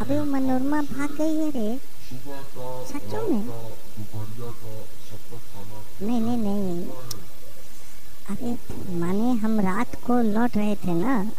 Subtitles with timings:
[0.00, 1.78] अबे वो मनोरमा भाग गई है रे।
[2.08, 3.42] सुबह का सच्चों रात में?
[3.48, 3.58] का
[3.96, 4.72] दोपहरिया का
[5.08, 6.80] सबका खाना नहीं नहीं नहीं।
[8.30, 8.50] अरे
[9.00, 11.30] माने हम रात को लौट रहे थे ना?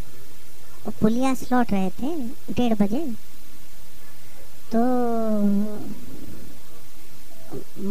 [0.91, 2.15] पुलिया लौट रहे थे,
[2.53, 3.05] डेढ़ बजे।
[4.73, 4.79] तो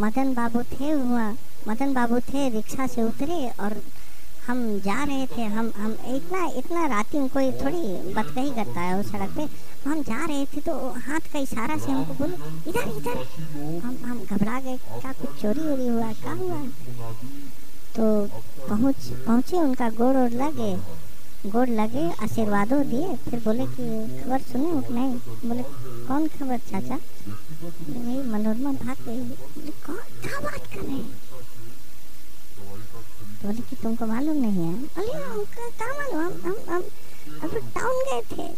[0.01, 1.37] मदन बाबू थे, वहाँ,
[1.69, 3.81] मदन बाबू थे, रिक्शा से उतरे और
[4.47, 8.99] हम जा रहे थे। हम हम इतना इतना राती में कोई थोड़ी बतकही करता है,
[9.01, 9.47] उस सड़क पे।
[9.89, 10.75] हम जा रहे थे तो
[11.07, 12.37] हाथ का इशारा से हमको बोले,
[12.71, 13.19] इधर इधर।
[13.85, 16.63] हम हम घबरा गए, क्या कुछ चोरी वोरी हुआ, क्या हुआ?
[17.97, 18.29] तो
[18.69, 20.75] पहुँच, पहुँचे उनका गोड़ और लगे।
[21.47, 23.85] गोड़ लगे आशीर्वादों दिए। फिर बोले कि
[24.23, 25.13] खबर सुने हो नहीं
[25.45, 25.63] बोले
[26.07, 26.99] कौन खबर चाचा?
[27.89, 30.01] नहीं मनोरमा भाग गई। बोले कौन?
[30.23, 31.09] क्या बात कर रहे हैं?
[33.41, 36.21] तो बोले कि तुमको मालूम नहीं है। अरे हमका क्या मालूम?
[36.21, 36.83] हम हम हम
[37.43, 38.49] अब तो टाउन गए थे।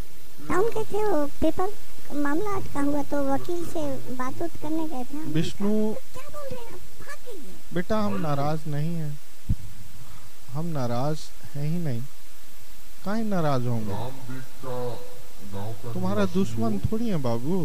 [0.49, 1.73] टाउन गए थे वो पेपर
[2.17, 6.65] मामला अटका हुआ तो वकील से बात उत करने गए थे विष्णु क्या बोल रहे
[6.65, 6.79] हैं?
[7.01, 9.19] भाग बेटा हम नाराज़ नहीं हैं।
[10.53, 11.21] हम नाराज़
[11.55, 12.03] हैं ही नहीं।
[13.05, 13.95] काहे नाराज़ होंगे?
[15.93, 17.57] तुम्हारा दुश्मन थोड़ी है बाबू।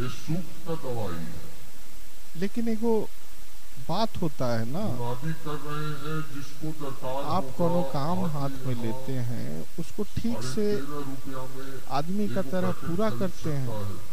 [0.00, 2.94] ये सूख का दवाई है। लेकिन एगो
[3.88, 4.84] बात होता है ना।
[5.44, 6.66] कर रहे हैं जिसको
[7.34, 9.48] आप कोनो काम हाथ में लेते हैं
[9.80, 10.66] उसको ठीक से
[11.90, 14.12] आदमी का तरह पूरा करते हैं। है।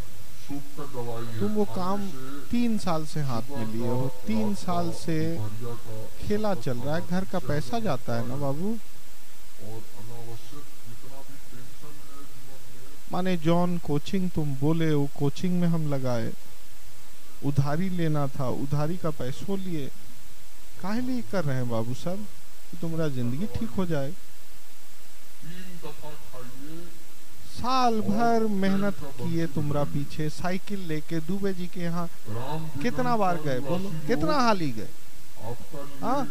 [0.50, 2.08] है, तुम वो काम
[2.50, 5.18] तीन साल से हाथ में लिए हो तीन साल से
[6.18, 11.36] खेला चल रहा है घर का पैसा जाता है ना बाबू और अनावश्यक जितना भी
[11.50, 16.32] टेंशन है जीवन में माने, जॉन, कोचिंग तुम बोले, वो कोचिंग में हम लगाए।
[17.44, 19.90] उधारी लेना था, उधारी का पैसों लिए।
[20.82, 22.26] काहे लिए कर रहे हैं बाबू साहब?
[22.70, 24.12] कि तुम्हारा ज़िंदगी ठीक हो जाए।
[27.52, 32.08] साल भर मेहनत किए तुमरा पीछे, साइकिल लेके दुबे जी के यहाँ।
[32.82, 33.60] कितना बार गए?
[33.60, 34.88] बोलो, कितना हाली गए?
[36.00, 36.28] हाँ?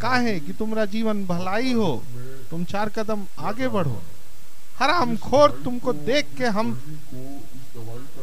[0.00, 2.02] काहे कि तुम्हारा जीवन भलाई हो?
[2.50, 4.02] तुम चार कदम आगे बढ़ो।
[4.78, 6.70] हराम खोर तुमको देख के हम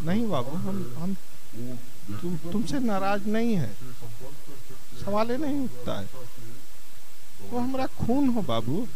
[0.03, 1.15] नहीं बाबू, हम हम
[2.21, 3.71] तुम, तुमसे नाराज़ नहीं है।
[5.01, 6.07] सवाल नहीं उठता है।
[7.49, 8.87] वो हमारा खून हो बाबू।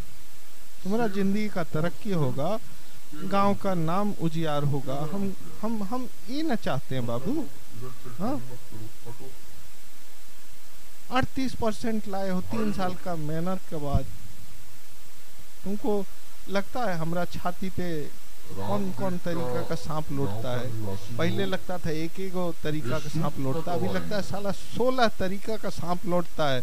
[0.84, 2.58] तुम्हारा ज़िंदगी का तरक्की होगा,
[3.26, 7.46] गाँव का नाम उजियार होगा। हम हम हम ये न चाहते हैं बाबू।
[8.20, 8.42] हाँ?
[11.12, 14.06] अड़तीस परसेंट लाए हो, तीन साल का मेहनत के बाद।
[15.64, 16.02] तुमको
[16.50, 17.90] लगता है हमारा छाती पे
[18.48, 20.68] कौन कौन तरीका का सांप लौटता है।
[21.18, 25.08] पहले लगता था एक एक गो तरीका का सांप लौटता अभी लगता है साला सोलह
[25.20, 26.62] तरीका का सांप लौटता है।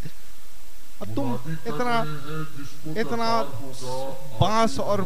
[1.00, 1.34] और तुम
[1.68, 1.94] इतना
[3.00, 3.28] इतना
[4.40, 5.02] बाँस और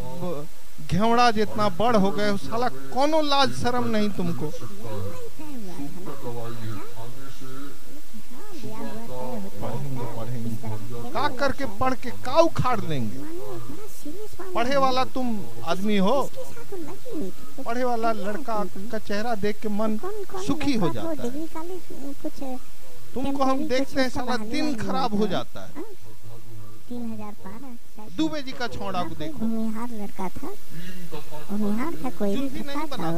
[0.87, 4.51] घेवड़ा जितना बड़ हो गए साला कोनो लाज शर्म नहीं तुमको।
[9.63, 13.26] पढ़ेंगे पढ़ेंगे। का करके पढ़ के का उखाड़ देंगे।
[14.57, 15.27] पढ़े वाला तुम
[15.69, 16.17] आदमी हो।
[17.65, 19.99] पढ़े वाला लड़का का चेहरा देख के मन
[20.47, 22.57] सुखी हो जाता है
[23.15, 25.27] तुमको हम देखते हैं उसका दिन खराब हो?
[25.27, 25.83] जाता है।
[26.89, 27.33] तीन हज़ार
[28.17, 30.49] दुबे जी का छोड़ा को देखो। भूमिहार लड़का था।
[31.51, 33.11] भूमिहार था कोई भी नहीं था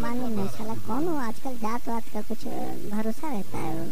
[0.00, 1.16] मालूम नहीं साला कौन हो?
[1.18, 2.44] आजकल जात वात का कुछ
[2.90, 3.86] भरोसा रहता है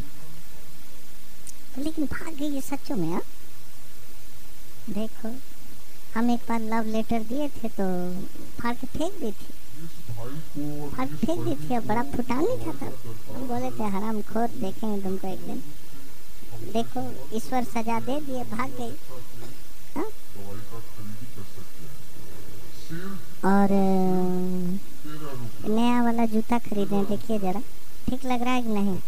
[1.75, 3.23] तो लेकिन भाग गई है सच्चों में हाँ
[4.91, 5.29] देखो।
[6.15, 7.85] हम एक बार लव लेटर दिए थे तो
[8.61, 9.53] फाड़ के फेंक दी थी।
[10.91, 15.01] फाड़ फेंक दी थी अब बड़ा फुटानी था। तब हम बोले थे, हराम खोर, देखेंगे
[15.03, 15.63] तुमको एक दिन।
[16.73, 17.01] देखो,
[17.37, 18.95] ईश्वर सजा दे दिए, भाग गई।
[19.97, 20.09] हाँ?
[23.45, 23.69] और
[25.71, 27.61] नया वाला जूता खरीदे देखिए जरा।
[28.09, 28.99] ठीक लग रहा है कि नहीं?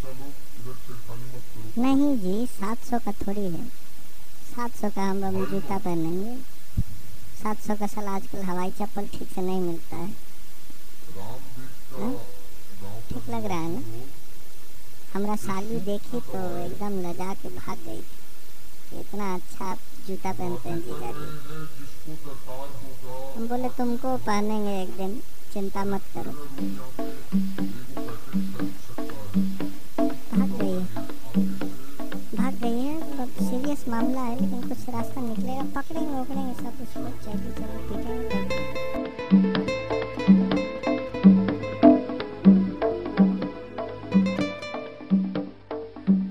[1.79, 3.65] नहीं जी, सात सौ का थोड़ी है।
[4.51, 6.54] सात सौ का हम हम जूता पहनेंगे।
[7.45, 10.07] सात सौ का साल आजकल हवाई चप्पल ठीक से नहीं मिलता है।
[11.93, 12.13] हाँ?
[13.09, 13.81] ठीक लग रहा है ना?
[15.15, 19.75] हमारा साली देखी तो एकदम लजा के भाग गई थी। इतना अच्छा
[20.07, 22.17] जूता पहनते हैं जीजा जी
[23.37, 25.21] हम बोले, तुमको पहनेंगे एक दिन,
[25.53, 27.64] चिंता मत करो।
[33.95, 38.39] मामला है, लेकिन कुछ रास्ता निकलेगा, पकड़ेंगे, उकड़ेंगे, सब उसको जल्दी जल्दी पीटेंगे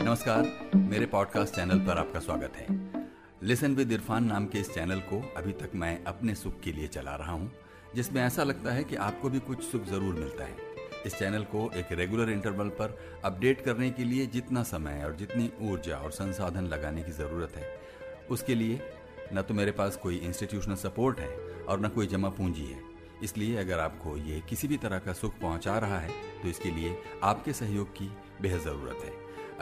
[0.04, 2.68] नमस्कार, मेरे पॉडकास्ट चैनल पर आपका स्वागत है।
[3.44, 6.88] लिसन विद इरफान नाम के इस चैनल को अभी तक मैं अपने सुख के लिए
[6.90, 7.52] चला रहा हूँ,
[7.96, 10.73] जिसमें ऐसा लगता है कि आपको भी कुछ सुख ज़रूर मिलता है।
[11.06, 15.50] इस चैनल को एक रेगुलर इंटरवल पर अपडेट करने के लिए जितना समय और जितनी
[15.62, 17.68] ऊर्जा और संसाधन लगाने की ज़रूरत है।
[18.32, 18.80] उसके लिए
[19.34, 21.30] न तो मेरे पास कोई इंस्टीट्यूशनल सपोर्ट है
[21.64, 22.82] और न कोई जमा पूंजी है।
[23.24, 26.12] इसलिए अगर आपको ये किसी भी तरह का सुख पहुँचा रहा है
[26.42, 28.12] तो इसके लिए आपके सहयोग की
[28.42, 29.23] बेहद ज़रूरत है।